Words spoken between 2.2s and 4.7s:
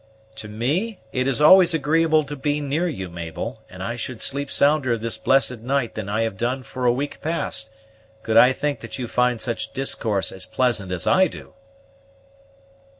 to be near you, Mabel; and I should sleep